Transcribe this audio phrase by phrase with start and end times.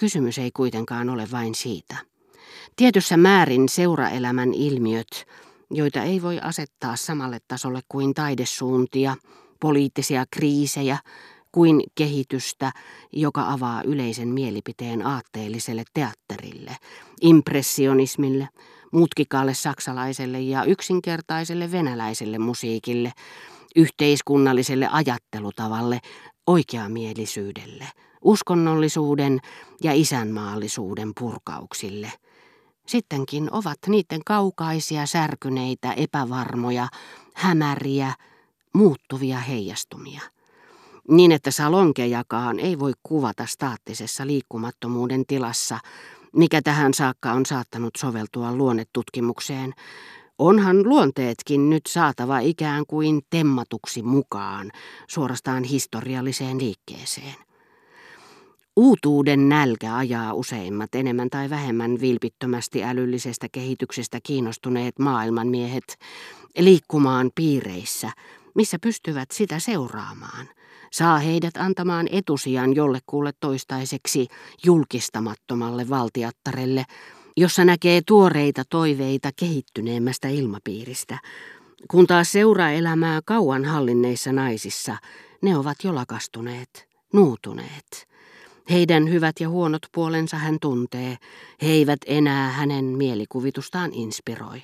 [0.00, 1.96] Kysymys ei kuitenkaan ole vain siitä.
[2.76, 5.26] Tietyssä määrin seuraelämän ilmiöt,
[5.70, 9.16] joita ei voi asettaa samalle tasolle kuin taidesuuntia,
[9.60, 10.98] poliittisia kriisejä,
[11.52, 12.72] kuin kehitystä,
[13.12, 16.76] joka avaa yleisen mielipiteen aatteelliselle teatterille,
[17.20, 18.48] impressionismille,
[18.92, 23.12] mutkikaalle saksalaiselle ja yksinkertaiselle venäläiselle musiikille,
[23.76, 26.00] yhteiskunnalliselle ajattelutavalle,
[26.48, 27.84] oikeamielisyydelle,
[28.24, 29.40] uskonnollisuuden
[29.82, 32.12] ja isänmaallisuuden purkauksille.
[32.86, 36.88] Sittenkin ovat niiden kaukaisia, särkyneitä, epävarmoja,
[37.34, 38.14] hämäriä,
[38.72, 40.20] muuttuvia heijastumia
[41.08, 45.78] niin että salonkejakaan ei voi kuvata staattisessa liikkumattomuuden tilassa,
[46.32, 49.74] mikä tähän saakka on saattanut soveltua luonnetutkimukseen.
[50.38, 54.70] Onhan luonteetkin nyt saatava ikään kuin temmatuksi mukaan,
[55.08, 57.34] suorastaan historialliseen liikkeeseen.
[58.76, 65.98] Uutuuden nälkä ajaa useimmat enemmän tai vähemmän vilpittömästi älyllisestä kehityksestä kiinnostuneet maailmanmiehet
[66.58, 68.10] liikkumaan piireissä,
[68.54, 70.48] missä pystyvät sitä seuraamaan,
[70.92, 74.26] saa heidät antamaan etusijan jollekulle toistaiseksi
[74.64, 76.84] julkistamattomalle valtiattarelle,
[77.38, 81.18] jossa näkee tuoreita toiveita kehittyneemmästä ilmapiiristä,
[81.90, 84.96] kun taas seuraelämää kauan hallinneissa naisissa
[85.42, 88.08] ne ovat jo lakastuneet, nuutuneet.
[88.70, 91.16] Heidän hyvät ja huonot puolensa hän tuntee,
[91.62, 94.62] he eivät enää hänen mielikuvitustaan inspiroi.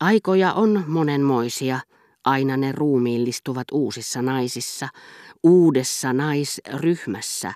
[0.00, 1.80] Aikoja on monenmoisia,
[2.24, 4.88] aina ne ruumiillistuvat uusissa naisissa,
[5.42, 7.52] uudessa naisryhmässä,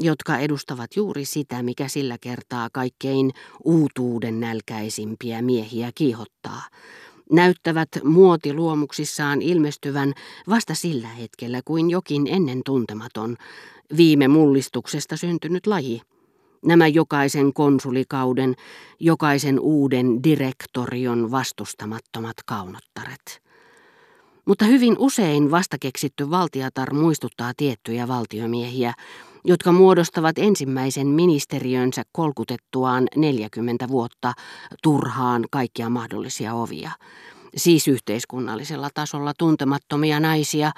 [0.00, 3.30] jotka edustavat juuri sitä, mikä sillä kertaa kaikkein
[3.64, 6.62] uutuuden nälkäisimpiä miehiä kiihottaa.
[7.32, 10.12] Näyttävät muotiluomuksissaan ilmestyvän
[10.48, 13.36] vasta sillä hetkellä kuin jokin ennen tuntematon,
[13.96, 16.02] viime mullistuksesta syntynyt laji.
[16.64, 18.54] Nämä jokaisen konsulikauden,
[19.00, 23.42] jokaisen uuden direktorion vastustamattomat kaunottaret.
[24.44, 28.94] Mutta hyvin usein vastakeksitty valtiatar muistuttaa tiettyjä valtiomiehiä,
[29.44, 34.32] jotka muodostavat ensimmäisen ministeriönsä kolkutettuaan 40 vuotta
[34.82, 36.90] turhaan kaikkia mahdollisia ovia.
[37.56, 40.72] Siis yhteiskunnallisella tasolla tuntemattomia naisia,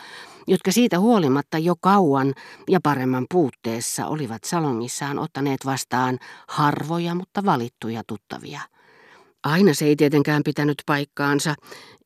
[0.46, 2.34] jotka siitä huolimatta jo kauan
[2.68, 6.18] ja paremman puutteessa olivat salongissaan ottaneet vastaan
[6.48, 8.60] harvoja, mutta valittuja tuttavia.
[9.44, 11.54] Aina se ei tietenkään pitänyt paikkaansa,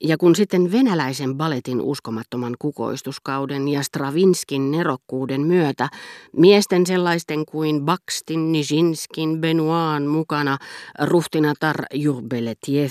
[0.05, 5.89] ja kun sitten venäläisen baletin uskomattoman kukoistuskauden ja Stravinskin nerokkuuden myötä
[6.37, 10.59] miesten sellaisten kuin Bakstin, Nijinskin, Benoaan mukana
[11.03, 12.91] ruhtinatar Jurbeletjev,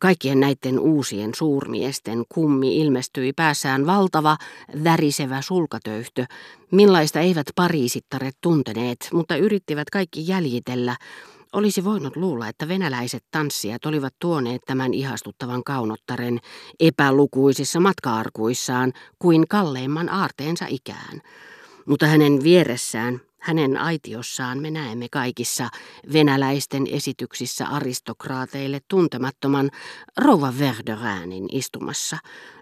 [0.00, 4.36] kaikkien näiden uusien suurmiesten kummi ilmestyi päässään valtava,
[4.84, 6.26] värisevä sulkatöyhtö,
[6.70, 10.96] millaista eivät pariisittaret tunteneet, mutta yrittivät kaikki jäljitellä,
[11.52, 16.38] olisi voinut luulla, että venäläiset tanssijat olivat tuoneet tämän ihastuttavan kaunottaren
[16.80, 21.22] epälukuisissa matkaarkuissaan kuin kalleimman aarteensa ikään.
[21.86, 25.68] Mutta hänen vieressään, hänen aitiossaan me näemme kaikissa
[26.12, 29.70] venäläisten esityksissä aristokraateille tuntemattoman
[30.16, 32.18] rouva Verderäänin istumassa,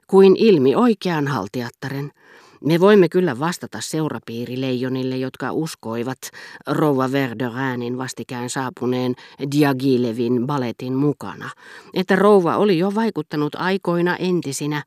[0.06, 2.12] kuin ilmi oikean haltiattaren–
[2.64, 6.18] me voimme kyllä vastata seurapiirileijonille, jotka uskoivat
[6.66, 9.14] rouva Verderäänin vastikään saapuneen
[9.52, 11.50] Diagilevin baletin mukana,
[11.94, 14.82] että rouva oli jo vaikuttanut aikoina entisinä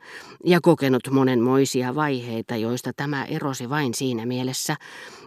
[0.46, 4.76] ja kokenut monenmoisia vaiheita, joista tämä erosi vain siinä mielessä,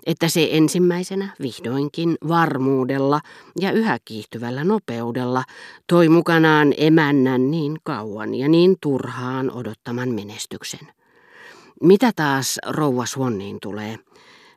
[0.06, 3.20] että se ensimmäisenä vihdoinkin varmuudella
[3.60, 5.44] ja yhä kiihtyvällä nopeudella
[5.86, 10.99] toi mukanaan emännän niin kauan ja niin turhaan odottaman menestyksen.
[11.82, 13.98] Mitä taas rouva Swanniin tulee?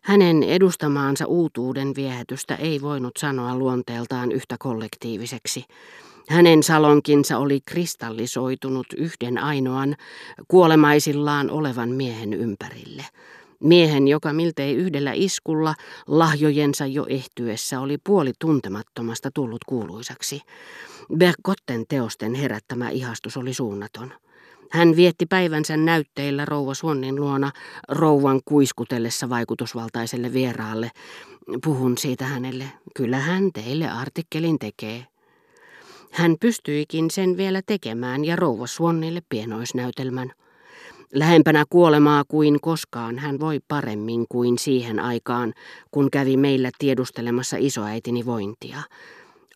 [0.01, 5.65] Hänen edustamaansa uutuuden viehätystä ei voinut sanoa luonteeltaan yhtä kollektiiviseksi.
[6.29, 9.95] Hänen salonkinsa oli kristallisoitunut yhden ainoan
[10.47, 13.05] kuolemaisillaan olevan miehen ympärille.
[13.59, 15.75] Miehen, joka miltei yhdellä iskulla
[16.07, 20.41] lahjojensa jo ehtyessä oli puoli tuntemattomasta tullut kuuluisaksi.
[21.17, 24.13] Bergotten teosten herättämä ihastus oli suunnaton.
[24.73, 27.51] Hän vietti päivänsä näytteillä rouva Suonnin luona
[27.89, 30.91] rouvan kuiskutellessa vaikutusvaltaiselle vieraalle.
[31.63, 32.65] Puhun siitä hänelle.
[32.95, 35.05] Kyllä hän teille artikkelin tekee.
[36.11, 40.31] Hän pystyikin sen vielä tekemään ja rouva Suonnille pienoisnäytelmän.
[41.13, 45.53] Lähempänä kuolemaa kuin koskaan hän voi paremmin kuin siihen aikaan,
[45.91, 48.77] kun kävi meillä tiedustelemassa isoäitini vointia.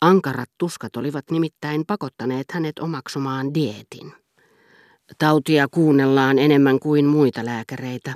[0.02, 4.27] Ankarat tuskat olivat nimittäin pakottaneet hänet omaksumaan dietin.
[5.18, 8.14] Tautia kuunnellaan enemmän kuin muita lääkäreitä.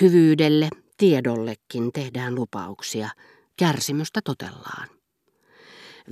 [0.00, 3.08] Hyvyydelle, tiedollekin tehdään lupauksia.
[3.56, 4.88] kärsimystä totellaan.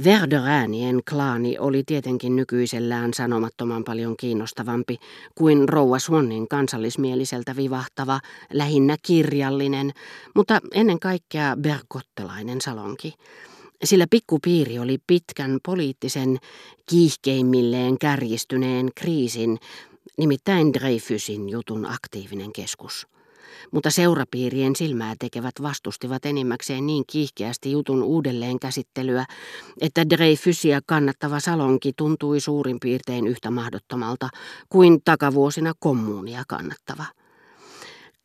[0.05, 4.97] Verderäänien klaani oli tietenkin nykyisellään sanomattoman paljon kiinnostavampi
[5.35, 8.21] kuin Rouva Swannin kansallismieliseltä vivahtava,
[8.53, 9.93] lähinnä kirjallinen,
[10.35, 13.15] mutta ennen kaikkea bergottelainen salonki.
[13.85, 16.39] Sillä pikkupiiri oli pitkän poliittisen
[16.87, 19.59] kiihkeimmilleen kärjistyneen kriisin,
[20.19, 23.07] nimittäin Dreyfusin jutun aktiivinen keskus
[23.71, 29.25] mutta seurapiirien silmää tekevät vastustivat enimmäkseen niin kiihkeästi jutun uudelleen käsittelyä,
[29.81, 34.29] että Dreyfusia kannattava salonki tuntui suurin piirtein yhtä mahdottomalta
[34.69, 37.05] kuin takavuosina kommunia kannattava.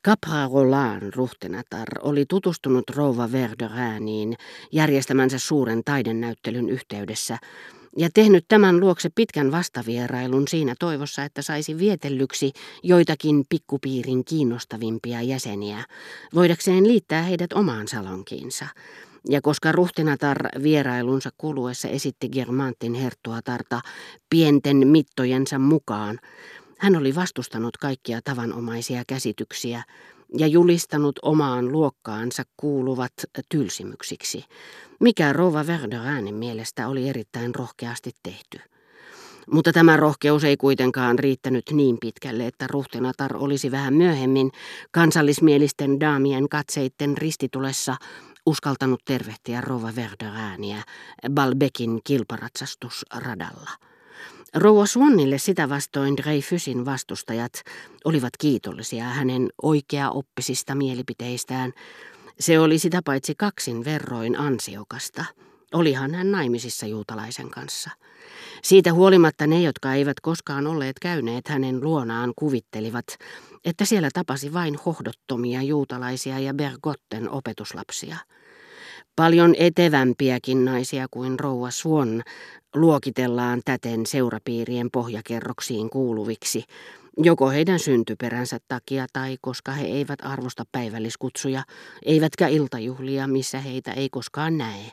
[0.07, 4.36] Capra-Roland ruhtenatar oli tutustunut rouva Verderääniin
[4.72, 7.38] järjestämänsä suuren taidennäyttelyn yhteydessä
[7.98, 12.51] ja tehnyt tämän luokse pitkän vastavierailun siinä toivossa, että saisi vietellyksi
[12.84, 15.86] joitakin pikkupiirin kiinnostavimpia jäseniä,
[16.36, 18.68] voidakseen liittää heidät omaan salonkiinsa.
[19.30, 23.81] Ja koska ruhtinatar vierailunsa kuluessa esitti Germantin herttuatarta
[24.30, 26.19] pienten mittojensa mukaan,
[26.78, 29.84] hän oli vastustanut kaikkia tavanomaisia käsityksiä
[30.38, 33.13] ja julistanut omaan luokkaansa kuuluvat
[33.50, 34.45] tylsimyksiksi,
[35.00, 38.59] mikä Rova Verderäänin mielestä oli erittäin rohkeasti tehty.
[39.51, 44.51] Mutta tämä rohkeus ei kuitenkaan riittänyt niin pitkälle, että ruhtinatar olisi vähän myöhemmin
[44.91, 47.95] kansallismielisten daamien katseitten ristitulessa
[48.45, 50.83] uskaltanut tervehtiä Rova Verderääniä
[51.30, 53.69] Balbekin kilparatsastusradalla.
[54.53, 57.53] Rouva Swannille sitä vastoin Dreyfusin vastustajat
[58.05, 61.73] olivat kiitollisia hänen oikea-oppisista mielipiteistään.
[62.39, 65.25] Se oli sitä paitsi kaksin verroin ansiokasta.
[65.73, 67.89] Olihan hän naimisissa juutalaisen kanssa.
[68.63, 73.06] Siitä huolimatta ne, jotka eivät koskaan olleet käyneet hänen luonaan, kuvittelivat,
[73.65, 78.17] että siellä tapasi vain hohdottomia juutalaisia ja Bergotten opetuslapsia.
[79.16, 82.24] Paljon etevämpiäkin naisia kuin rouva Swan
[82.75, 86.63] luokitellaan täten seurapiirien pohjakerroksiin kuuluviksi,
[87.18, 91.63] joko heidän syntyperänsä takia tai koska he eivät arvosta päivälliskutsuja,
[92.06, 94.92] eivätkä iltajuhlia, missä heitä ei koskaan näe,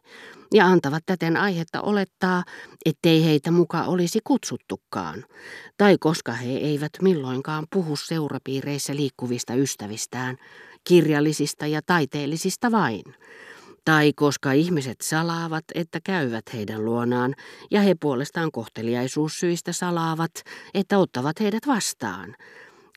[0.55, 2.43] ja antavat täten aihetta olettaa,
[2.87, 5.25] ettei heitä muka olisi kutsuttukaan,
[5.77, 10.37] tai koska he eivät milloinkaan puhu seurapiireissä liikkuvista ystävistään,
[10.85, 13.05] kirjallisista ja taiteellisista vain,
[13.85, 17.35] tai koska ihmiset salaavat, että käyvät heidän luonaan,
[17.71, 20.31] ja he puolestaan kohteliaisuussyistä salaavat,
[20.75, 22.37] että ottavat heidät vastaan.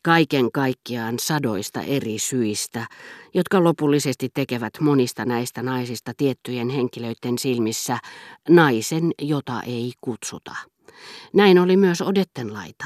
[0.03, 2.88] Kaiken kaikkiaan sadoista eri syistä,
[3.33, 7.97] jotka lopullisesti tekevät monista näistä naisista tiettyjen henkilöiden silmissä
[8.50, 10.56] naisen, jota ei kutsuta.
[11.33, 12.85] Näin oli myös Odettenlaita.